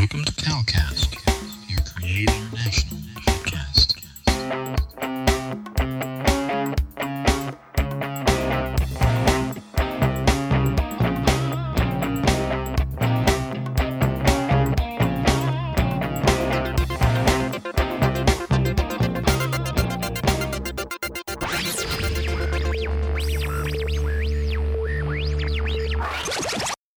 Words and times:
Welcome 0.00 0.24
to 0.24 0.32
Calcast, 0.32 1.12
your 1.68 1.80
Create 1.94 2.30
International 2.30 2.96
podcast. 3.20 3.96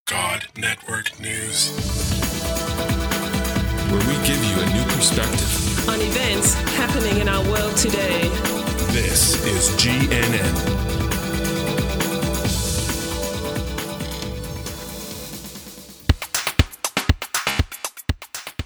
God 0.06 0.48
Network 0.58 1.20
News. 1.20 2.63
Where 4.24 4.32
we 4.32 4.42
give 4.42 4.46
you 4.46 4.62
a 4.62 4.74
new 4.74 4.84
perspective. 4.94 5.90
on 5.90 6.00
events 6.00 6.54
happening 6.76 7.20
in 7.20 7.28
our 7.28 7.44
world 7.52 7.76
today. 7.76 8.22
This 8.92 9.44
is 9.46 9.70
GNN. 9.82 10.54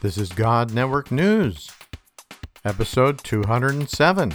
This 0.01 0.17
is 0.17 0.29
God 0.31 0.73
Network 0.73 1.11
News, 1.11 1.71
episode 2.63 3.23
207. 3.23 4.33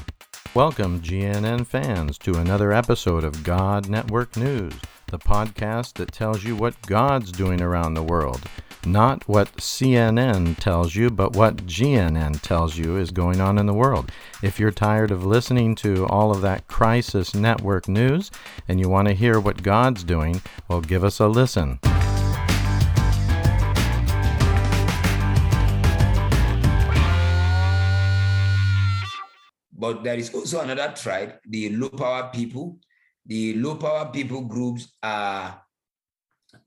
Welcome, 0.55 1.01
GNN 1.01 1.67
fans, 1.67 2.19
to 2.19 2.35
another 2.35 2.73
episode 2.73 3.25
of 3.25 3.45
God 3.45 3.89
Network 3.89 4.37
News, 4.37 4.75
the 5.11 5.19
podcast 5.19 5.95
that 5.95 6.13
tells 6.13 6.45
you 6.45 6.57
what 6.57 6.81
God's 6.83 7.33
doing 7.33 7.63
around 7.63 7.95
the 7.95 8.03
world. 8.03 8.43
Not 8.85 9.29
what 9.29 9.59
CNN 9.59 10.59
tells 10.59 10.97
you, 10.97 11.09
but 11.09 11.37
what 11.37 11.67
GNN 11.67 12.41
tells 12.41 12.77
you 12.77 12.97
is 12.97 13.13
going 13.13 13.41
on 13.41 13.57
in 13.57 13.67
the 13.67 13.73
world. 13.73 14.11
If 14.43 14.59
you're 14.59 14.73
tired 14.73 15.13
of 15.13 15.25
listening 15.25 15.77
to 15.77 16.05
all 16.09 16.33
of 16.33 16.41
that 16.43 16.67
crisis 16.67 17.33
network 17.33 17.87
news 17.87 18.33
and 18.67 18.81
you 18.81 18.89
want 18.89 19.07
to 19.07 19.15
hear 19.15 19.39
what 19.39 19.63
God's 19.63 20.03
doing, 20.03 20.43
well, 20.69 20.81
give 20.81 21.05
us 21.05 21.21
a 21.21 21.29
listen. 21.29 21.79
But 29.73 30.03
there 30.03 30.17
is 30.17 30.35
also 30.35 30.61
another 30.61 30.93
tribe, 30.97 31.35
the 31.49 31.71
Lopa 31.71 32.31
people. 32.35 32.81
The 33.27 33.55
Lopa 33.55 34.11
people 34.13 34.41
groups 34.41 34.93
are, 35.05 35.63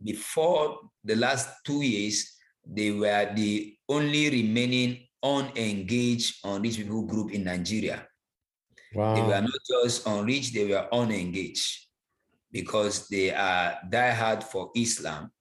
before 0.03 0.79
the 1.03 1.15
last 1.15 1.49
two 1.65 1.81
years, 1.81 2.37
they 2.65 2.91
were 2.91 3.31
the 3.35 3.77
only 3.89 4.29
remaining 4.29 5.05
unengaged 5.23 6.37
unreached 6.45 6.77
people 6.77 7.01
group 7.03 7.31
in 7.33 7.43
Nigeria. 7.43 8.05
They 8.93 9.23
were 9.23 9.41
not 9.41 9.59
just 9.69 10.07
unreached, 10.07 10.53
they 10.53 10.65
were 10.69 10.87
unengaged 10.93 11.87
because 12.51 13.07
they 13.09 13.33
are 13.33 13.77
diehard 13.89 14.43
for 14.43 14.71
Islam. 14.75 15.31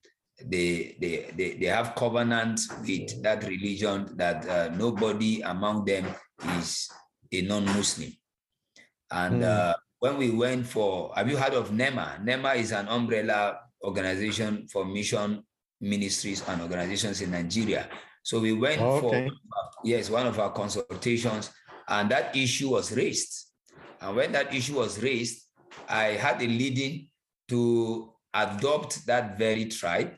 They, 0.42 0.96
they, 1.00 1.30
they, 1.36 1.54
they 1.54 1.66
have 1.66 1.94
covenant 1.94 2.60
with 2.82 3.22
that 3.22 3.44
religion 3.44 4.16
that 4.16 4.48
uh, 4.48 4.74
nobody 4.74 5.42
among 5.42 5.84
them 5.84 6.06
is 6.58 6.88
a 7.30 7.42
non-Muslim. 7.42 8.12
And 9.10 9.36
Hmm. 9.36 9.42
uh, 9.42 9.74
when 10.00 10.18
we 10.18 10.30
went 10.30 10.66
for, 10.66 11.12
have 11.14 11.30
you 11.30 11.36
heard 11.36 11.54
of 11.54 11.70
NEMA? 11.72 12.18
NEMA 12.24 12.54
is 12.54 12.72
an 12.72 12.88
umbrella 12.88 13.60
organization 13.84 14.66
for 14.68 14.84
mission 14.84 15.42
ministries 15.80 16.42
and 16.48 16.62
organizations 16.62 17.20
in 17.20 17.30
Nigeria. 17.30 17.88
So 18.22 18.40
we 18.40 18.52
went 18.52 18.80
Oh, 18.80 19.00
for 19.00 19.28
yes, 19.84 20.08
one 20.08 20.26
of 20.26 20.38
our 20.38 20.52
consultations, 20.52 21.50
and 21.88 22.10
that 22.10 22.34
issue 22.34 22.70
was 22.70 22.92
raised. 22.96 23.50
And 24.00 24.16
when 24.16 24.32
that 24.32 24.54
issue 24.54 24.76
was 24.76 25.02
raised, 25.02 25.46
I 25.88 26.16
had 26.16 26.40
a 26.40 26.46
leading 26.46 27.08
to 27.48 28.14
adopt 28.32 29.06
that 29.06 29.38
very 29.38 29.66
tribe 29.66 30.16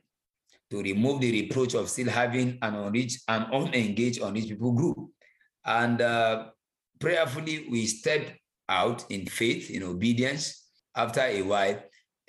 to 0.70 0.82
remove 0.82 1.20
the 1.20 1.32
reproach 1.42 1.74
of 1.74 1.88
still 1.88 2.08
having 2.08 2.58
an 2.62 2.74
unreached 2.74 3.22
and 3.28 3.46
unengaged 3.52 4.22
unreached 4.22 4.48
people 4.48 4.72
group. 4.72 4.98
And 5.64 6.00
uh, 6.00 6.50
prayerfully, 7.00 7.66
we 7.70 7.86
stepped 7.86 8.32
out 8.68 9.04
in 9.10 9.26
faith, 9.26 9.70
in 9.70 9.82
obedience. 9.82 10.62
After 10.94 11.20
a 11.20 11.42
while, 11.42 11.82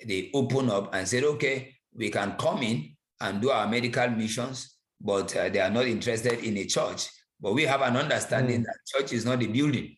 they 0.04 0.30
open 0.34 0.70
up 0.70 0.94
and 0.94 1.06
said, 1.06 1.24
okay, 1.24 1.74
we 1.94 2.10
can 2.10 2.32
come 2.38 2.62
in 2.62 2.96
and 3.20 3.40
do 3.40 3.50
our 3.50 3.66
medical 3.66 4.08
missions, 4.10 4.76
but 5.00 5.34
uh, 5.36 5.48
they 5.48 5.60
are 5.60 5.70
not 5.70 5.86
interested 5.86 6.38
in 6.44 6.56
a 6.56 6.64
church. 6.64 7.08
But 7.40 7.54
we 7.54 7.64
have 7.64 7.82
an 7.82 7.96
understanding 7.96 8.60
Mm. 8.62 8.64
that 8.64 8.76
church 8.86 9.12
is 9.12 9.24
not 9.24 9.38
the 9.40 9.46
building. 9.46 9.96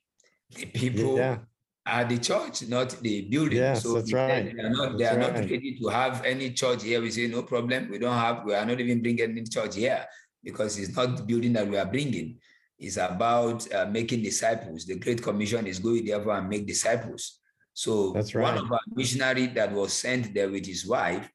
The 0.55 0.67
people 0.67 1.17
Yeah. 1.17 1.39
are 1.87 2.05
the 2.05 2.19
church, 2.19 2.63
not 2.69 2.91
the 3.03 3.23
building. 3.23 3.59
Yes, 3.59 3.83
so 3.83 3.95
that's 3.95 4.13
right. 4.13 4.55
They 4.55 4.63
are 4.63 4.71
not, 4.71 4.99
they 4.99 5.07
are 5.07 5.19
not 5.19 5.35
ready 5.35 5.79
to 5.81 5.89
have 5.89 6.25
any 6.25 6.53
church 6.53 6.83
here. 6.83 7.01
We 7.01 7.11
say, 7.11 7.27
no 7.29 7.43
problem. 7.43 7.91
We 7.91 7.99
don't 7.99 8.17
have, 8.17 8.45
we 8.45 8.55
are 8.55 8.65
not 8.65 8.81
even 8.81 9.01
bringing 9.03 9.31
any 9.31 9.43
church 9.45 9.77
here 9.77 10.05
because 10.43 10.79
it's 10.79 10.95
not 10.97 11.17
the 11.17 11.23
building 11.23 11.53
that 11.55 11.67
we 11.69 11.77
are 11.79 11.87
bringing. 11.87 12.39
It's 12.79 12.97
about 12.97 13.71
uh, 13.75 13.87
making 13.87 14.23
disciples. 14.23 14.87
The 14.87 14.97
Great 14.99 15.23
Commission 15.23 15.67
is 15.67 15.79
going 15.79 16.07
therefore 16.07 16.37
and 16.39 16.49
make 16.49 16.67
disciples. 16.67 17.40
So 17.73 18.13
That's 18.13 18.35
one 18.35 18.59
of 18.59 18.71
our 18.71 18.81
missionary 18.95 19.47
that 19.49 19.73
was 19.73 19.93
sent 19.93 20.35
there 20.35 20.51
with 20.51 20.67
his 20.67 20.87
wife, 20.87 21.31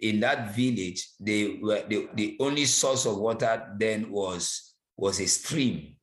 in 0.00 0.20
that 0.20 0.54
village, 0.54 1.08
they 1.18 1.58
were 1.62 1.82
the, 1.88 2.08
the 2.14 2.36
only 2.40 2.64
source 2.66 3.06
of 3.06 3.18
water 3.18 3.74
then 3.78 4.10
was 4.10 4.74
was 4.96 5.20
a 5.20 5.26
stream. 5.26 5.96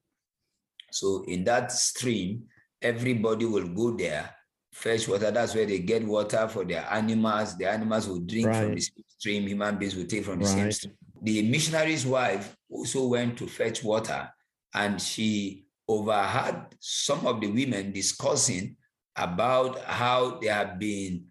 So 0.91 1.23
in 1.28 1.44
that 1.46 1.72
stream, 1.72 2.44
everybody 2.81 3.46
will 3.46 3.68
go 3.68 3.91
there, 3.91 4.29
fetch 4.72 5.07
water. 5.07 5.31
That's 5.31 5.56
where 5.56 5.66
they 5.66 5.79
get 5.79 6.06
water 6.06 6.47
for 6.47 6.66
their 6.66 6.88
animals. 6.91 7.57
The 7.57 7.69
animals 7.69 8.07
will 8.07 8.19
drink 8.19 8.46
from 8.53 8.75
the 8.75 8.81
same 8.81 9.03
stream. 9.07 9.47
Human 9.47 9.78
beings 9.78 9.96
will 9.96 10.06
take 10.06 10.25
from 10.25 10.40
the 10.40 10.46
same 10.46 10.72
stream. 10.72 10.94
The 11.22 11.41
missionary's 11.50 12.06
wife 12.06 12.56
also 12.69 13.07
went 13.07 13.38
to 13.38 13.47
fetch 13.47 13.84
water, 13.84 14.29
and 14.73 15.02
she 15.02 15.66
overheard 15.88 16.66
some 16.79 17.25
of 17.25 17.41
the 17.41 17.47
women 17.47 17.91
discussing 17.91 18.75
about 19.16 19.79
how 19.85 20.40
they 20.40 20.47
have 20.47 20.79
been 20.79 21.25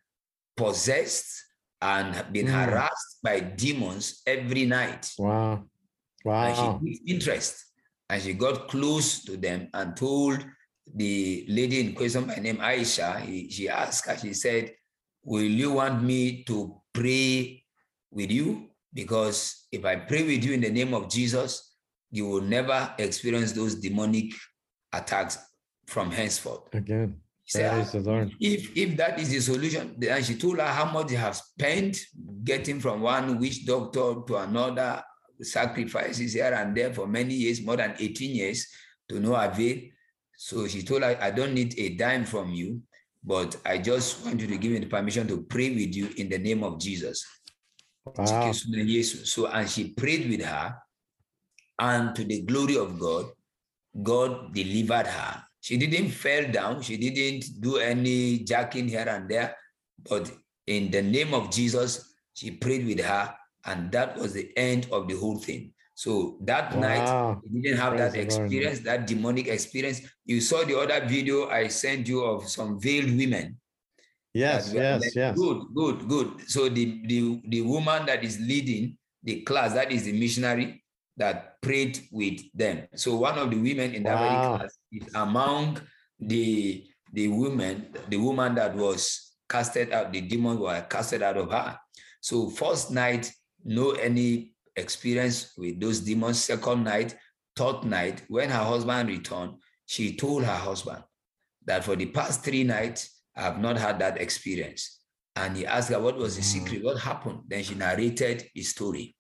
possessed 0.57 1.45
and 1.81 2.15
have 2.15 2.33
been 2.33 2.47
Mm. 2.47 2.53
harassed 2.65 3.19
by 3.23 3.41
demons 3.41 4.23
every 4.27 4.67
night. 4.67 5.11
Wow. 5.19 5.53
And 5.55 5.69
Wow. 6.25 6.81
she 6.85 6.95
took 6.95 7.09
interest 7.09 7.65
and 8.09 8.23
she 8.23 8.35
got 8.35 8.69
close 8.69 9.25
to 9.25 9.37
them 9.37 9.69
and 9.75 9.97
told 9.97 10.45
the 10.95 11.45
lady 11.49 11.81
in 11.81 11.95
question 11.95 12.27
by 12.27 12.37
name 12.37 12.59
Aisha, 12.59 13.21
he- 13.21 13.51
she 13.51 13.69
asked 13.69 14.07
her, 14.07 14.17
she 14.19 14.35
said, 14.35 14.75
Will 15.25 15.43
you 15.45 15.73
want 15.75 16.03
me 16.03 16.43
to 16.45 16.83
pray 16.93 17.65
with 18.11 18.31
you? 18.31 18.69
Because 18.93 19.67
if 19.71 19.85
I 19.85 19.95
pray 19.97 20.25
with 20.25 20.45
you 20.45 20.53
in 20.53 20.61
the 20.61 20.71
name 20.71 20.93
of 20.95 21.09
Jesus, 21.09 21.77
you 22.11 22.27
will 22.29 22.41
never 22.43 22.93
experience 22.99 23.53
those 23.53 23.77
demonic 23.77 24.33
attacks 24.93 25.39
from 25.87 26.11
henceforth. 26.11 26.75
Again. 26.75 27.21
The 27.53 28.01
Lord. 28.01 28.33
if 28.41 28.77
if 28.77 28.97
that 28.97 29.19
is 29.19 29.31
the 29.31 29.41
solution, 29.41 29.97
and 30.09 30.25
she 30.25 30.37
told 30.37 30.59
her 30.59 30.67
how 30.67 30.87
much 30.87 31.09
they 31.09 31.17
have 31.17 31.37
spent 31.37 31.99
getting 32.45 32.81
from 32.81 33.01
one 33.03 33.39
witch 33.39 33.67
doctor 33.67 34.15
to 34.27 34.37
another, 34.37 35.03
sacrifices 35.41 36.33
here 36.33 36.53
and 36.55 36.77
there 36.77 36.93
for 36.93 37.07
many 37.07 37.35
years, 37.35 37.63
more 37.63 37.77
than 37.77 37.95
18 37.99 38.35
years, 38.35 38.67
to 39.09 39.21
no 39.21 39.35
avail. 39.35 39.79
So 40.37 40.67
she 40.67 40.83
told 40.83 41.03
her, 41.03 41.17
I 41.21 41.31
don't 41.31 41.55
need 41.55 41.75
a 41.79 41.95
dime 41.95 42.25
from 42.25 42.53
you, 42.53 42.83
but 43.23 43.57
I 43.65 43.79
just 43.79 44.25
want 44.25 44.41
you 44.41 44.47
to 44.47 44.57
give 44.57 44.73
me 44.73 44.79
the 44.79 44.87
permission 44.87 45.29
to 45.29 45.43
pray 45.43 45.71
with 45.71 45.95
you 45.95 46.09
in 46.17 46.29
the 46.29 46.39
name 46.39 46.65
of 46.65 46.81
Jesus. 46.81 47.25
Wow. 48.05 48.51
So, 48.53 49.47
and 49.47 49.69
she 49.69 49.91
prayed 49.91 50.29
with 50.29 50.43
her, 50.45 50.75
and 51.79 52.15
to 52.17 52.25
the 52.25 52.43
glory 52.43 52.77
of 52.77 52.99
God, 52.99 53.27
God 54.03 54.53
delivered 54.53 55.07
her. 55.07 55.43
She 55.63 55.79
didn't 55.79 56.11
fall 56.11 56.45
down, 56.53 56.83
she 56.83 56.97
didn't 56.99 57.61
do 57.61 57.79
any 57.79 58.41
jacking 58.41 58.89
here 58.89 59.09
and 59.09 59.29
there, 59.31 59.57
but 60.11 60.31
in 60.67 60.91
the 60.91 61.01
name 61.03 61.33
of 61.33 61.51
Jesus, 61.51 62.15
she 62.35 62.51
prayed 62.51 62.85
with 62.87 63.01
her, 63.01 63.35
and 63.65 63.91
that 63.93 64.19
was 64.19 64.35
the 64.35 64.51
end 64.57 64.89
of 64.93 65.09
the 65.09 65.17
whole 65.17 65.39
thing. 65.39 65.73
So 65.95 66.39
that 66.43 66.77
night, 66.77 67.07
Wow. 67.09 67.41
you 67.49 67.63
didn't 67.63 67.79
have 67.79 67.95
Praise 67.95 68.13
that 68.13 68.13
the 68.13 68.19
Lord. 68.19 68.27
experience, 68.27 68.81
that 68.81 69.07
demonic 69.07 69.47
experience. 69.47 70.01
You 70.25 70.41
saw 70.41 70.65
the 70.65 70.77
other 70.79 71.07
video 71.07 71.49
I 71.49 71.69
sent 71.69 72.09
you 72.09 72.25
of 72.25 72.49
some 72.49 72.81
veiled 72.81 73.17
women 73.17 73.57
Yes, 74.35 74.73
yes, 74.73 75.03
like, 75.03 75.15
yes. 75.15 75.39
Good, 75.39 75.63
good, 75.75 76.09
good. 76.09 76.51
So 76.51 76.69
the, 76.69 77.03
the, 77.07 77.41
the 77.47 77.61
woman 77.61 78.07
that 78.07 78.25
is 78.25 78.41
leading 78.41 78.97
the 79.23 79.43
class, 79.43 79.75
that 79.75 79.93
is 79.93 80.05
the 80.05 80.19
missionary 80.19 80.83
that 81.19 81.61
prayed 81.61 82.01
with 82.11 82.41
them. 82.55 82.89
So 82.97 83.17
one 83.17 83.39
of 83.39 83.51
the 83.51 83.57
women 83.59 83.95
in 83.95 84.03
that 84.05 84.15
Wow. 84.15 84.21
very 84.21 84.41
class 84.41 84.79
is 84.93 85.15
among 85.15 85.81
the 86.21 86.87
the 87.13 87.29
women, 87.29 87.95
the 88.09 88.17
woman 88.17 88.55
that 88.55 88.75
was 88.75 89.33
casted 89.49 89.93
out, 89.93 90.13
the 90.13 90.21
demons 90.23 90.59
were 90.59 90.81
casted 90.89 91.23
out 91.23 91.37
of 91.37 91.51
her. 91.51 91.79
So 92.21 92.49
first 92.49 92.91
night, 92.91 93.31
no 93.65 93.91
any 93.91 94.55
experience 94.77 95.53
with 95.59 95.79
those 95.79 96.01
demons. 96.01 96.43
Second 96.43 96.85
night, 96.85 97.17
third 97.55 97.85
night, 97.85 98.23
when 98.29 98.49
her 98.49 98.65
husband 98.65 99.09
returned, 99.09 99.55
she 99.87 100.17
told 100.17 100.45
her 100.45 100.57
husband 100.57 101.03
that 101.67 101.85
for 101.85 101.97
the 101.97 102.07
past 102.07 102.43
three 102.43 102.65
nights, 102.65 103.23
I 103.37 103.43
have 103.43 103.59
not 103.59 103.77
had 103.77 103.99
that 103.99 104.21
experience. 104.21 105.01
And 105.37 105.57
he 105.57 105.67
asked 105.67 105.91
her, 105.91 106.01
What 106.01 106.17
was 106.17 106.37
the 106.37 106.43
secret? 106.43 106.83
Mm. 106.83 106.85
What 106.85 106.99
happened? 106.99 107.41
Then 107.47 107.63
she 107.63 107.75
narrated 107.75 108.49
the 108.55 108.63
story 108.63 109.17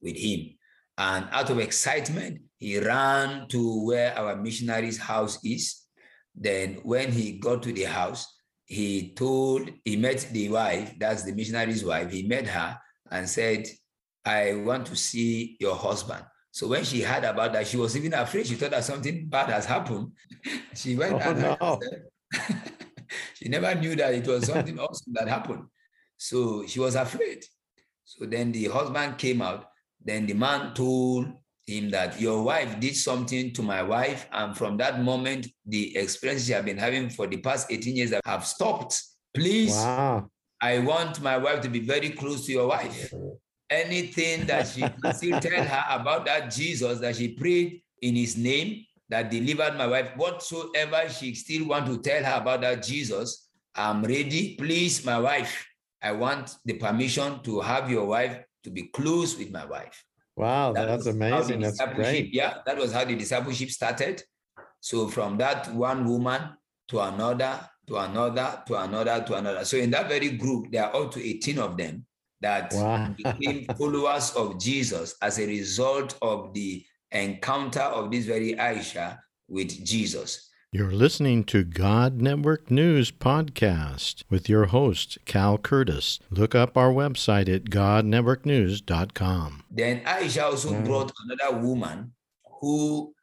with 0.00 0.16
him. 0.16 0.56
And 0.96 1.28
out 1.32 1.50
of 1.50 1.58
excitement, 1.58 2.42
he 2.58 2.78
ran 2.78 3.48
to 3.48 3.84
where 3.84 4.16
our 4.16 4.36
missionary's 4.36 4.98
house 4.98 5.38
is. 5.44 5.82
Then, 6.34 6.80
when 6.82 7.12
he 7.12 7.38
got 7.38 7.62
to 7.64 7.72
the 7.72 7.84
house, 7.84 8.26
he 8.64 9.14
told, 9.14 9.70
he 9.84 9.96
met 9.96 10.28
the 10.32 10.48
wife, 10.48 10.94
that's 10.98 11.22
the 11.22 11.32
missionary's 11.32 11.84
wife. 11.84 12.10
He 12.10 12.26
met 12.26 12.46
her 12.46 12.78
and 13.10 13.28
said, 13.28 13.66
I 14.24 14.54
want 14.54 14.86
to 14.86 14.96
see 14.96 15.56
your 15.60 15.76
husband. 15.76 16.24
So 16.50 16.68
when 16.68 16.84
she 16.84 17.02
heard 17.02 17.24
about 17.24 17.52
that, 17.52 17.66
she 17.66 17.76
was 17.76 17.96
even 17.96 18.14
afraid. 18.14 18.46
She 18.46 18.54
thought 18.54 18.70
that 18.70 18.84
something 18.84 19.26
bad 19.26 19.50
has 19.50 19.66
happened. 19.66 20.12
she 20.74 20.96
went 20.96 21.14
Oh, 21.14 21.18
and 21.18 21.40
no. 21.40 21.80
she 23.34 23.48
never 23.48 23.74
knew 23.74 23.96
that 23.96 24.14
it 24.14 24.26
was 24.26 24.46
something 24.46 24.78
awesome 24.78 25.12
that 25.14 25.28
happened. 25.28 25.64
So 26.16 26.64
she 26.66 26.80
was 26.80 26.94
afraid. 26.94 27.44
So 28.04 28.24
then 28.26 28.52
the 28.52 28.66
husband 28.66 29.18
came 29.18 29.42
out. 29.42 29.66
Then 30.04 30.26
the 30.26 30.34
man 30.34 30.74
told 30.74 31.32
him 31.66 31.90
that 31.90 32.20
your 32.20 32.42
wife 32.42 32.78
did 32.78 32.94
something 32.94 33.52
to 33.54 33.62
my 33.62 33.82
wife. 33.82 34.26
And 34.32 34.56
from 34.56 34.76
that 34.76 35.02
moment, 35.02 35.46
the 35.64 35.96
experiences 35.96 36.46
she 36.46 36.52
have 36.52 36.66
been 36.66 36.76
having 36.76 37.08
for 37.08 37.26
the 37.26 37.38
past 37.38 37.68
18 37.70 37.96
years 37.96 38.12
have 38.24 38.46
stopped. 38.46 39.02
Please, 39.34 39.72
Wow. 39.72 40.28
I 40.60 40.78
want 40.78 41.20
my 41.20 41.36
wife 41.36 41.60
to 41.62 41.68
be 41.68 41.80
very 41.80 42.10
close 42.10 42.46
to 42.46 42.52
your 42.52 42.68
wife. 42.68 43.12
Anything 43.68 44.46
that 44.46 44.68
she 44.68 44.80
can 45.02 45.14
still 45.14 45.40
tell 45.40 45.64
her 45.64 45.84
about 45.90 46.26
that 46.26 46.50
Jesus 46.50 47.00
that 47.00 47.16
she 47.16 47.28
prayed 47.28 47.82
in 48.02 48.14
his 48.14 48.36
name 48.36 48.84
that 49.08 49.30
delivered 49.30 49.76
my 49.76 49.86
wife, 49.86 50.10
whatsoever 50.16 51.08
she 51.08 51.34
still 51.34 51.68
want 51.68 51.86
to 51.86 51.98
tell 51.98 52.22
her 52.22 52.40
about 52.40 52.60
that 52.62 52.82
Jesus, 52.82 53.48
I'm 53.74 54.02
ready. 54.02 54.54
Please, 54.56 55.04
my 55.04 55.18
wife, 55.18 55.66
I 56.02 56.12
want 56.12 56.56
the 56.64 56.74
permission 56.74 57.40
to 57.42 57.60
have 57.60 57.90
your 57.90 58.06
wife 58.06 58.38
to 58.64 58.70
be 58.70 58.84
close 58.84 59.38
with 59.38 59.50
my 59.52 59.64
wife. 59.64 60.04
Wow, 60.36 60.72
That 60.72 60.86
that's 60.86 61.06
was 61.06 61.06
how 61.06 61.12
the 61.12 61.26
amazing. 61.54 61.60
That's 61.60 61.78
great. 61.94 62.34
Yeah, 62.34 62.54
that 62.66 62.76
was 62.76 62.92
how 62.92 63.04
the 63.04 63.14
discipleship 63.14 63.70
started. 63.70 64.22
So 64.80 65.06
from 65.08 65.38
that 65.38 65.72
one 65.72 66.04
woman 66.04 66.42
to 66.88 67.00
another, 67.00 67.60
to 67.86 67.98
another, 67.98 68.62
to 68.66 68.74
another, 68.82 69.24
to 69.26 69.34
another. 69.34 69.64
So 69.64 69.76
in 69.76 69.90
that 69.90 70.08
very 70.08 70.30
group, 70.30 70.72
there 70.72 70.84
are 70.86 70.96
up 71.04 71.12
to 71.12 71.24
18 71.24 71.58
of 71.58 71.76
them 71.76 72.04
that 72.40 72.72
Wow. 72.74 73.14
became 73.16 73.64
followers 73.78 74.32
of 74.32 74.58
Jesus 74.60 75.14
as 75.22 75.38
a 75.38 75.46
result 75.46 76.18
of 76.20 76.52
the 76.52 76.84
encounter 77.12 77.80
of 77.80 78.10
this 78.10 78.24
very 78.26 78.54
Aisha 78.54 79.18
with 79.48 79.84
Jesus. 79.84 80.50
You're 80.74 80.90
listening 80.90 81.44
to 81.44 81.62
God 81.62 82.20
Network 82.20 82.68
News 82.68 83.12
Podcast 83.12 84.24
with 84.28 84.48
your 84.48 84.64
host, 84.66 85.18
Cal 85.24 85.56
Curtis. 85.56 86.18
Look 86.30 86.56
up 86.56 86.76
our 86.76 86.90
website 86.90 87.48
at 87.48 87.66
godnetworknews.com. 87.66 89.62
Then 89.70 90.00
Aisha 90.04 90.42
also 90.42 90.70
Mm. 90.72 90.84
brought 90.84 91.12
another 91.28 91.56
woman 91.64 92.12
who 92.60 93.14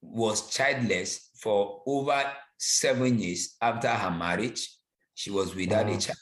was 0.00 0.48
childless 0.48 1.28
for 1.34 1.82
over 1.86 2.32
seven 2.56 3.18
years 3.18 3.54
after 3.60 3.88
her 3.88 4.10
marriage. 4.10 4.66
She 5.14 5.30
was 5.30 5.54
without 5.54 5.84
Wow. 5.86 5.96
a 5.96 6.00
child. 6.00 6.18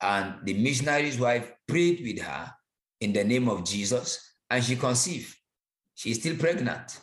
And 0.00 0.46
the 0.46 0.54
missionary's 0.54 1.18
wife 1.18 1.50
prayed 1.66 2.00
with 2.00 2.20
her 2.22 2.54
in 3.00 3.12
the 3.12 3.24
name 3.24 3.48
of 3.48 3.64
Jesus 3.64 4.20
and 4.48 4.62
she 4.62 4.76
conceived. 4.76 5.34
She's 5.96 6.20
still 6.20 6.36
pregnant. 6.36 6.96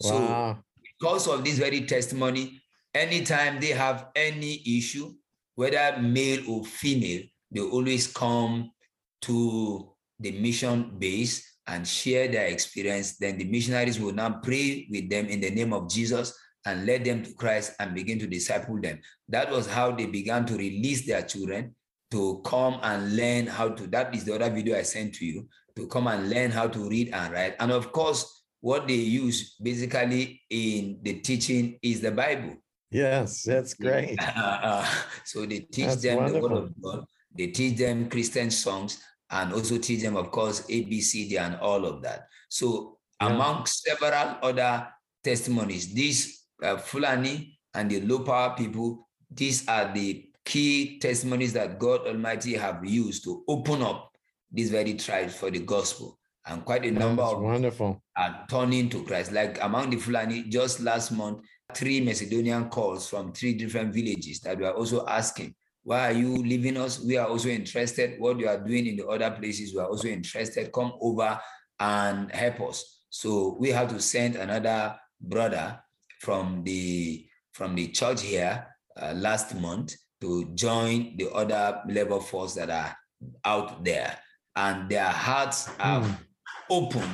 So 0.00 0.14
Wow. 0.20 0.64
Because 0.98 1.28
of 1.28 1.44
this 1.44 1.58
very 1.58 1.82
testimony, 1.82 2.60
anytime 2.94 3.60
they 3.60 3.68
have 3.68 4.08
any 4.16 4.62
issue, 4.66 5.12
whether 5.54 5.98
male 6.00 6.42
or 6.48 6.64
female, 6.64 7.22
they 7.50 7.60
always 7.60 8.06
come 8.06 8.70
to 9.22 9.92
the 10.20 10.32
mission 10.32 10.92
base 10.98 11.58
and 11.66 11.86
share 11.86 12.28
their 12.28 12.46
experience. 12.46 13.16
Then 13.16 13.38
the 13.38 13.44
missionaries 13.44 14.00
will 14.00 14.12
now 14.12 14.40
pray 14.42 14.86
with 14.90 15.08
them 15.10 15.26
in 15.26 15.40
the 15.40 15.50
name 15.50 15.72
of 15.72 15.88
Jesus 15.88 16.36
and 16.64 16.84
lead 16.86 17.04
them 17.04 17.22
to 17.22 17.32
Christ 17.34 17.74
and 17.78 17.94
begin 17.94 18.18
to 18.18 18.26
disciple 18.26 18.80
them. 18.80 19.00
That 19.28 19.50
was 19.50 19.66
how 19.66 19.92
they 19.92 20.06
began 20.06 20.44
to 20.46 20.54
release 20.54 21.06
their 21.06 21.22
children 21.22 21.74
to 22.10 22.40
come 22.44 22.80
and 22.82 23.16
learn 23.16 23.46
how 23.46 23.70
to. 23.70 23.86
That 23.86 24.14
is 24.14 24.24
the 24.24 24.34
other 24.34 24.50
video 24.50 24.76
I 24.76 24.82
sent 24.82 25.14
to 25.16 25.26
you 25.26 25.48
to 25.76 25.86
come 25.86 26.08
and 26.08 26.28
learn 26.28 26.50
how 26.50 26.68
to 26.68 26.88
read 26.88 27.10
and 27.12 27.32
write. 27.32 27.56
And 27.60 27.70
of 27.70 27.92
course, 27.92 28.37
what 28.60 28.88
they 28.88 28.94
use 28.94 29.54
basically 29.62 30.42
in 30.50 30.98
the 31.02 31.20
teaching 31.20 31.78
is 31.82 32.00
the 32.00 32.10
Bible. 32.10 32.56
Yes, 32.90 33.42
that's 33.42 33.74
great. 33.74 34.18
Uh, 34.20 34.86
so 35.24 35.46
they 35.46 35.60
teach 35.60 35.86
That's 35.86 36.02
them 36.02 36.32
the 36.32 36.40
word 36.40 36.52
of 36.52 36.82
God. 36.82 37.04
They 37.36 37.48
teach 37.48 37.78
them 37.78 38.08
Christian 38.08 38.50
songs 38.50 39.02
and 39.30 39.52
also 39.52 39.78
teach 39.78 40.02
them, 40.02 40.16
of 40.16 40.30
course, 40.30 40.62
ABCD 40.62 41.38
and 41.38 41.56
all 41.56 41.84
of 41.84 42.02
that. 42.02 42.28
So 42.48 42.98
Yeah. 43.20 43.28
among 43.34 43.66
several 43.66 44.38
other 44.42 44.88
testimonies, 45.22 45.92
these 45.92 46.46
uh, 46.62 46.76
Fulani 46.78 47.58
and 47.74 47.90
the 47.90 48.00
Lopa 48.00 48.54
people, 48.56 49.08
these 49.30 49.68
are 49.68 49.92
the 49.92 50.24
key 50.44 50.98
testimonies 50.98 51.52
that 51.52 51.78
God 51.78 52.06
Almighty 52.06 52.54
have 52.54 52.84
used 52.84 53.24
to 53.24 53.44
open 53.46 53.82
up 53.82 54.16
these 54.50 54.70
very 54.70 54.94
tribes 54.94 55.34
for 55.34 55.50
the 55.50 55.58
gospel. 55.60 56.18
And 56.48 56.64
quite 56.64 56.84
a 56.84 56.90
number 56.90 57.22
That's 57.22 57.34
of 57.34 57.42
wonderful. 57.42 58.02
are 58.16 58.46
turning 58.48 58.88
to 58.90 59.04
Christ. 59.04 59.32
Like 59.32 59.62
among 59.62 59.90
the 59.90 59.98
Fulani, 59.98 60.44
just 60.44 60.80
last 60.80 61.12
month, 61.12 61.44
three 61.74 62.00
Macedonian 62.00 62.70
calls 62.70 63.08
from 63.08 63.32
three 63.32 63.52
different 63.54 63.92
villages 63.92 64.40
that 64.40 64.58
were 64.58 64.72
also 64.72 65.06
asking, 65.06 65.54
why 65.84 66.08
are 66.10 66.12
you 66.12 66.36
leaving 66.36 66.76
us? 66.78 67.00
We 67.04 67.16
are 67.18 67.28
also 67.28 67.48
interested. 67.50 68.18
What 68.18 68.38
you 68.38 68.48
are 68.48 68.58
doing 68.58 68.86
in 68.86 68.96
the 68.96 69.06
other 69.06 69.30
places, 69.30 69.74
we 69.74 69.80
are 69.80 69.88
also 69.88 70.08
interested. 70.08 70.72
Come 70.72 70.92
over 71.00 71.38
and 71.78 72.32
help 72.32 72.60
us. 72.62 73.02
So 73.10 73.56
we 73.60 73.70
have 73.70 73.88
to 73.90 74.00
send 74.00 74.36
another 74.36 74.96
brother 75.20 75.80
from 76.20 76.62
the 76.64 77.26
from 77.52 77.74
the 77.74 77.88
church 77.88 78.22
here 78.22 78.66
uh, 79.00 79.12
last 79.16 79.54
month 79.54 79.94
to 80.20 80.52
join 80.54 81.16
the 81.16 81.30
other 81.30 81.82
labor 81.88 82.20
force 82.20 82.54
that 82.54 82.70
are 82.70 82.96
out 83.44 83.84
there, 83.84 84.18
and 84.56 84.88
their 84.88 85.08
hearts 85.08 85.68
are 85.80 86.02
Hmm. 86.02 86.12
Open 86.70 87.08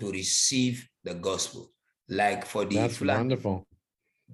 to 0.00 0.10
receive 0.10 0.86
the 1.04 1.14
gospel. 1.14 1.70
Like 2.08 2.44
for 2.46 2.64
the 2.64 2.76
That's 2.76 3.00
wonderful. 3.00 3.66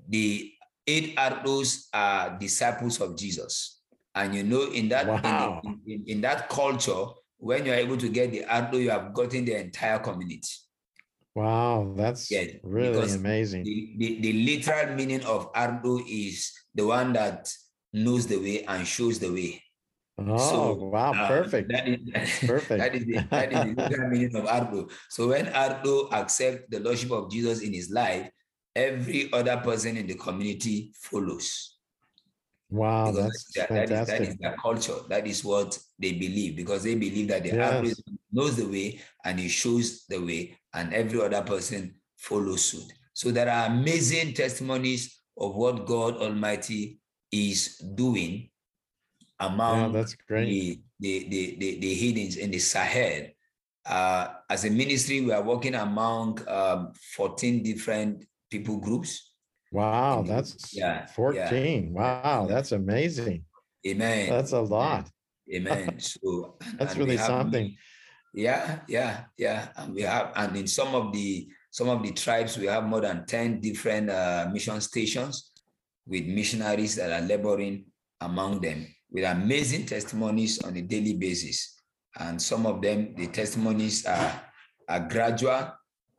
the 0.09 0.53
eight 0.87 1.17
Ardos 1.17 1.87
are 1.93 2.37
disciples 2.39 3.01
of 3.01 3.17
Jesus. 3.17 3.81
And 4.15 4.35
you 4.35 4.43
know, 4.45 4.71
in 4.71 4.89
that 4.91 5.07
in 5.09 5.23
Wow. 5.23 5.61
in, 5.65 5.81
in- 5.87 6.05
in 6.07 6.21
that 6.21 6.49
culture, 6.49 7.07
when 7.39 7.67
you're 7.67 7.75
able 7.75 7.97
to 7.97 8.09
get 8.09 8.31
the 8.31 8.45
Ardo, 8.45 8.79
you 8.79 8.91
have 8.91 9.13
gotten 9.13 9.45
the 9.45 9.57
entire 9.61 9.99
community. 9.99 10.49
Wow, 11.35 11.95
that's 11.97 12.31
Yeah, 12.31 12.45
really 12.63 12.91
because 12.93 13.15
amazing. 13.17 13.65
The, 13.65 13.95
the, 13.99 14.21
the 14.21 14.33
literal 14.33 14.95
meaning 14.95 15.25
of 15.25 15.51
Ardo 15.55 15.99
is 16.09 16.53
the 16.75 16.87
one 16.87 17.13
that 17.15 17.51
knows 17.93 18.29
the 18.29 18.37
way 18.39 18.65
and 18.65 18.87
shows 18.87 19.19
the 19.19 19.33
way. 19.33 19.61
Oh, 20.19 20.75
wow, 20.75 21.13
uh, 21.13 21.29
perfect. 21.29 21.71
That 21.73 21.89
is, 21.89 21.99
Perfect. 22.47 22.79
that 22.81 22.95
is 22.95 23.05
the, 23.05 23.27
that 23.31 23.53
is 23.53 23.75
the 23.75 24.07
meaning 24.11 24.37
of 24.37 24.47
Ardo. 24.47 24.89
So 25.11 25.29
when 25.29 25.49
Ardo 25.49 26.09
accepts 26.13 26.67
the 26.71 26.79
Lordship 26.81 27.11
of 27.11 27.31
Jesus 27.31 27.63
in 27.63 27.73
his 27.73 27.91
life, 27.91 28.31
every 28.77 29.33
other 29.33 29.57
person 29.59 29.97
in 29.97 30.07
the 30.07 30.15
community 30.15 30.93
follows. 30.95 31.79
Wow, 32.71 33.11
Because 33.11 33.25
that's 33.25 33.69
that- 33.69 33.69
that 33.89 33.91
is- 33.91 34.07
that 34.09 34.21
is 34.23 34.37
their 34.37 34.57
culture. 34.57 34.97
That 35.09 35.27
is 35.27 35.45
what 35.45 35.79
they 35.99 36.13
believe 36.13 36.57
because 36.57 36.83
they 36.85 36.95
believe 36.95 37.29
that 37.29 37.43
the 37.43 37.61
Ardo 37.61 37.89
Yes. 37.89 38.01
knows 38.33 38.57
the 38.57 38.67
way 38.69 39.01
and 39.25 39.39
he 39.41 39.49
shows 39.49 40.07
the 40.09 40.19
way, 40.19 40.57
and 40.75 40.95
every 40.95 41.21
other 41.21 41.43
person 41.43 41.95
follows 42.17 42.65
suit. 42.65 42.93
So 43.15 43.31
there 43.33 43.51
are 43.51 43.67
amazing 43.67 44.35
testimonies 44.35 45.21
of 45.37 45.55
what 45.57 45.87
God 45.87 46.17
Almighty 46.17 47.01
is 47.33 47.79
doing 47.79 48.51
Yeah, 49.41 49.47
among 49.47 49.93
that's 49.93 50.15
great. 50.15 50.47
the, 50.47 50.81
the, 51.01 51.29
the, 51.29 51.57
the, 51.59 51.81
the 51.81 51.95
heathens 51.95 52.37
in 52.37 52.51
the 52.51 52.59
Sahel. 52.59 53.27
Uh, 53.87 54.29
as 54.49 54.65
a 54.65 54.71
ministry, 54.71 55.21
we 55.21 55.33
are 55.33 55.43
working 55.43 55.75
among 55.75 56.41
um, 56.49 56.93
14 57.17 57.63
different 57.63 58.25
people 58.51 58.79
groups. 58.79 59.33
Wow, 59.73 60.23
the- 60.23 60.33
that's 60.35 60.73
yeah, 60.73 61.01
yeah. 61.01 61.07
14. 61.07 61.93
Wow, 61.93 62.47
that's 62.49 62.73
amazing. 62.73 63.45
Amen. 63.87 64.31
That's 64.31 64.53
a 64.53 64.61
lot. 64.61 65.11
Amen. 65.53 65.99
So 65.99 66.57
That's 66.79 66.97
really 66.97 67.17
have 67.17 67.27
something. 67.27 67.77
Yeah, 68.33 68.81
yeah, 68.89 69.25
yeah. 69.37 69.69
And 69.77 69.95
we 69.95 70.03
have, 70.03 70.33
and 70.35 70.57
in 70.57 70.67
some 70.67 70.95
of 70.95 71.13
the 71.13 71.49
some 71.71 71.89
of 71.89 72.03
the 72.03 72.13
tribes, 72.13 72.57
we 72.57 72.67
have 72.67 72.85
more 72.85 73.01
than 73.01 73.27
10 73.27 73.61
different 73.61 74.09
uh, 74.09 74.49
mission 74.53 74.81
stations 74.81 75.51
with 76.07 76.25
missionaries 76.25 76.95
that 76.97 77.11
are 77.11 77.27
laboring 77.27 77.85
among 78.21 78.61
them 78.61 78.87
with 79.15 79.25
amazing 79.25 79.87
testimonies 79.87 80.61
on 80.63 80.77
a 80.77 80.83
daily 80.83 81.15
basis. 81.15 81.71
and 82.21 82.41
some 82.41 82.67
of 82.67 82.81
them, 82.81 83.15
the 83.17 83.27
testimonies 83.27 84.07
are, 84.07 84.41
are 84.89 85.01
gradual, 85.01 85.73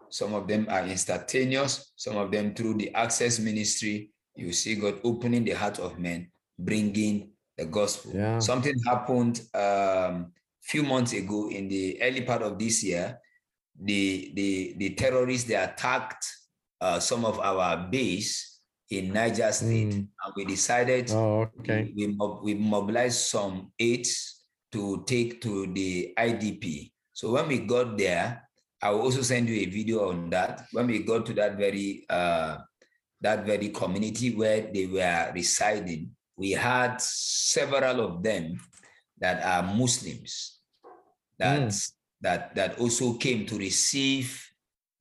some 0.10 0.34
of 0.34 0.48
them 0.48 0.68
are 0.70 0.86
instantaneous, 0.86 1.94
some 1.96 2.18
of 2.18 2.32
them 2.32 2.54
through 2.54 2.74
the 2.76 2.94
access 2.94 3.40
ministry. 3.40 4.10
You 4.36 4.52
see 4.52 4.76
God 4.76 5.00
opening 5.04 5.46
the 5.46 5.52
heart 5.52 5.80
of 5.80 5.98
men, 6.00 6.32
bringing 6.60 7.32
the 7.58 7.66
gospel. 7.66 8.12
Yeah. 8.14 8.40
Something 8.40 8.76
happened 8.86 9.42
um, 9.54 10.34
few 10.62 10.84
months 10.84 11.14
ago 11.14 11.50
in 11.50 11.70
the 11.70 12.02
early 12.02 12.22
part 12.22 12.42
of 12.42 12.60
this 12.60 12.84
year. 12.84 13.20
The 13.82 14.32
the 14.36 14.76
the 14.78 14.90
terrorists 14.96 15.48
they 15.48 15.56
attacked 15.56 16.26
uh, 16.82 17.00
some 17.00 17.26
of 17.26 17.40
our 17.40 17.78
base 17.78 18.55
in 18.90 19.12
Niger 19.14 19.52
State, 19.52 19.88
Mm. 19.94 20.08
and 20.26 20.34
we 20.36 20.46
decided 20.46 21.10
Oh, 21.12 21.50
okay. 21.60 21.92
we, 21.96 22.08
mob- 22.08 22.44
we 22.44 22.54
mobilized 22.54 23.20
some 23.20 23.72
aids 23.80 24.44
to 24.72 25.04
take 25.08 25.42
to 25.42 25.68
the 25.74 26.14
IDP. 26.18 26.92
So 27.14 27.32
when 27.32 27.48
we 27.48 27.60
got 27.60 27.98
there, 27.98 28.44
I 28.82 28.92
will 28.92 29.02
also 29.02 29.22
send 29.22 29.50
you 29.50 29.56
a 29.56 29.66
video 29.66 30.10
on 30.10 30.30
that. 30.30 30.68
When 30.72 30.88
we 30.88 31.00
got 31.00 31.26
to 31.28 31.34
that 31.34 31.58
very 31.58 32.06
uh, 32.10 32.58
that 33.22 33.46
very 33.46 33.70
community 33.70 34.36
where 34.36 34.70
they 34.72 34.86
were 34.86 35.32
residing, 35.34 36.12
we 36.38 36.52
had 36.52 37.02
several 37.02 38.02
of 38.02 38.22
them 38.22 38.60
that 39.20 39.44
are 39.44 39.64
Muslims 39.64 40.60
that 41.40 41.74
that 42.22 42.54
that 42.56 42.78
also 42.80 43.14
came 43.14 43.46
to 43.48 43.58
receive 43.58 44.46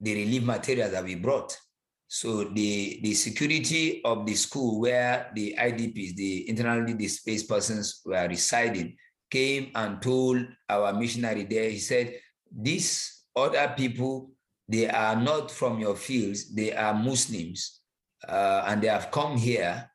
the 0.00 0.14
relief 0.14 0.42
materials 0.44 0.92
that 0.92 1.04
we 1.04 1.16
brought. 1.16 1.58
So 2.06 2.44
the, 2.44 3.00
the 3.02 3.14
security 3.14 4.02
of 4.04 4.26
the 4.26 4.34
school 4.34 4.80
where 4.80 5.30
the 5.34 5.56
IDPs, 5.58 6.14
the 6.14 6.48
internally 6.48 6.94
displaced 6.94 7.48
persons 7.48 8.02
were 8.04 8.28
residing, 8.28 8.96
came 9.30 9.70
and 9.74 10.00
told 10.00 10.46
our 10.68 10.92
missionary 10.92 11.44
there, 11.44 11.68
he 11.68 11.78
said, 11.78 12.14
these 12.56 13.24
other 13.34 13.74
people, 13.76 14.30
they 14.68 14.88
are 14.88 15.16
not 15.16 15.50
from 15.50 15.78
your 15.78 15.96
fields, 15.96 16.54
they 16.54 16.72
are 16.72 16.94
Muslims, 16.94 17.80
uh, 18.28 18.64
and 18.66 18.82
they 18.82 18.88
have 18.88 19.10
come 19.10 19.36
here 19.36 19.90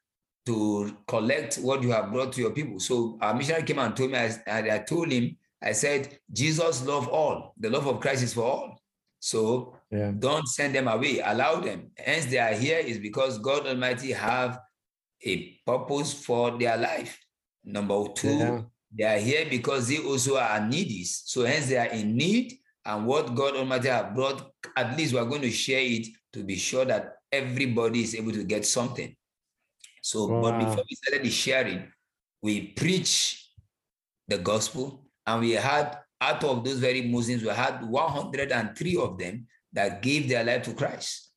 to 0.46 0.98
collect 1.08 1.56
what 1.58 1.84
you 1.84 1.92
have 1.92 2.12
brought 2.12 2.34
to 2.34 2.42
your 2.42 2.52
people. 2.52 2.80
So 2.80 3.18
our 3.22 3.34
missionary 3.34 3.64
came 3.64 3.80
and 3.80 3.96
told 3.96 4.12
me, 4.12 4.18
I, 4.18 4.76
I 4.76 4.80
told 4.80 5.12
him, 5.12 5.38
I 5.62 5.74
said, 5.74 6.20
Jesus 6.32 6.86
love 6.86 7.08
all. 7.08 7.54
The 7.60 7.70
love 7.70 7.88
of 7.88 8.00
Christ 8.00 8.24
is 8.24 8.34
for 8.34 8.44
all. 8.44 8.82
So 9.20 9.76
Yeah. 9.92 10.12
don't 10.12 10.48
send 10.48 10.74
them 10.76 10.88
away 10.88 11.20
allow 11.20 11.60
them. 11.60 11.92
Hence 11.98 12.26
they 12.28 12.38
are 12.40 12.54
here 12.54 12.80
is 12.80 12.98
because 13.00 13.38
god 13.40 13.68
almighty 13.68 14.12
have 14.14 14.60
a 15.26 15.60
purpose 15.66 16.14
for 16.14 16.58
their 16.58 16.78
life. 16.78 17.18
Number 17.64 18.08
two 18.16 18.30
Yeah. 18.38 18.62
they 18.98 19.04
are 19.04 19.20
here 19.20 19.46
because 19.50 19.88
they 19.88 19.98
also 20.00 20.38
are 20.38 20.60
needy. 20.66 21.04
So 21.04 21.46
hence 21.46 21.68
they 21.68 21.78
are 21.78 21.92
in 21.92 22.16
need 22.16 22.54
and 22.86 23.06
what 23.06 23.36
god 23.36 23.56
almighty 23.56 23.90
have 23.90 24.16
brought 24.16 24.52
at 24.76 24.98
least 24.98 25.14
we're 25.14 25.26
going 25.26 25.42
to 25.42 25.52
share 25.52 25.82
it 25.84 26.08
to 26.34 26.44
be 26.44 26.56
sure 26.56 26.86
that 26.86 27.16
everybody 27.32 28.02
is 28.04 28.16
able 28.16 28.32
to 28.32 28.44
get 28.44 28.66
something. 28.66 29.16
So 30.02 30.40
but 30.42 30.58
before 30.58 30.84
we 30.90 30.96
started 30.96 31.26
the 31.26 31.30
sharing 31.32 31.92
we 32.42 32.68
preach 32.68 33.52
the 34.30 34.38
gospel 34.38 35.06
and 35.28 35.42
we 35.42 35.52
had 35.52 35.98
out 36.22 36.44
of 36.44 36.64
those 36.64 36.80
very 36.80 37.04
muslims 37.04 37.44
we 37.44 37.50
had 37.50 37.84
103 37.84 38.98
of 38.98 39.18
them 39.18 39.48
that 39.74 40.02
gave 40.02 40.28
their 40.28 40.44
life 40.44 40.64
to 40.64 40.74
Christ. 40.74 41.32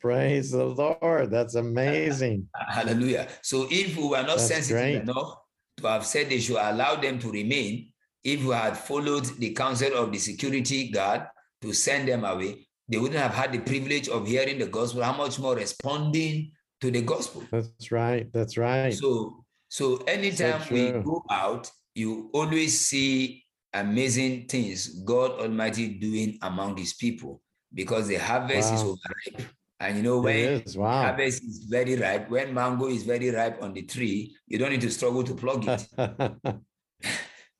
Praise 0.00 0.52
the 0.52 0.64
Lord. 0.64 1.30
That's 1.30 1.54
amazing. 1.54 2.48
Hallelujah. 2.68 3.28
So 3.42 3.66
if 3.70 3.96
we 3.96 4.04
were 4.04 4.22
not 4.22 4.38
That's 4.38 4.46
sensitive 4.46 4.76
great. 4.76 4.94
enough 5.02 5.34
to 5.78 5.86
have 5.88 6.06
said 6.06 6.30
they 6.30 6.38
should 6.38 6.56
allow 6.56 6.96
them 6.96 7.18
to 7.18 7.30
remain, 7.30 7.92
if 8.22 8.44
we 8.44 8.54
had 8.54 8.76
followed 8.76 9.24
the 9.38 9.52
counsel 9.54 9.94
of 9.94 10.12
the 10.12 10.18
security 10.18 10.90
guard 10.90 11.26
to 11.62 11.72
send 11.72 12.08
them 12.08 12.24
away, 12.24 12.68
they 12.88 12.98
wouldn't 12.98 13.20
have 13.20 13.34
had 13.34 13.52
the 13.52 13.58
privilege 13.58 14.08
of 14.08 14.26
hearing 14.26 14.58
the 14.58 14.66
gospel, 14.66 15.02
how 15.02 15.16
much 15.16 15.38
more 15.38 15.54
responding 15.54 16.52
to 16.80 16.90
the 16.90 17.02
gospel. 17.02 17.42
That's 17.50 17.90
right. 17.92 18.32
That's 18.32 18.56
right. 18.56 18.94
So, 18.94 19.44
so 19.68 19.96
anytime 20.06 20.62
we 20.70 20.92
go 20.92 21.22
out, 21.30 21.70
you 21.94 22.30
always 22.32 22.78
see 22.80 23.44
amazing 23.74 24.46
things 24.46 25.00
God 25.04 25.32
Almighty 25.40 25.88
doing 25.98 26.38
among 26.42 26.76
his 26.76 26.94
people 26.94 27.42
because 27.72 28.08
the 28.08 28.16
harvest 28.16 28.72
is 28.72 28.82
Wow. 28.84 28.96
overripe. 28.96 29.52
And 29.80 29.96
you 29.98 30.02
know, 30.02 30.18
when 30.20 30.62
is. 30.66 30.76
Wow. 30.76 31.02
harvest 31.02 31.42
is 31.44 31.66
very 31.68 31.94
ripe, 31.96 32.30
when 32.30 32.52
mango 32.52 32.88
is 32.88 33.04
very 33.04 33.30
ripe 33.30 33.62
on 33.62 33.72
the 33.74 33.82
tree, 33.82 34.34
you 34.46 34.58
don't 34.58 34.70
need 34.70 34.80
to 34.80 34.90
struggle 34.90 35.22
to 35.22 35.34
plug 35.34 35.68
it. 35.68 35.86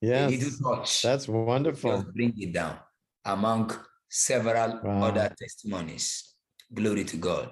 yeah, 0.01 0.27
You 0.27 0.37
need 0.37 0.41
to 0.41 0.51
touch, 0.63 1.01
That's 1.01 1.27
wonderful. 1.27 2.01
just 2.01 2.13
bring 2.13 2.33
it 2.37 2.53
down 2.53 2.77
among 3.25 3.71
several 4.09 4.81
Wow. 4.83 5.03
other 5.03 5.33
testimonies. 5.39 6.33
Glory 6.73 7.03
to 7.05 7.17
God. 7.17 7.51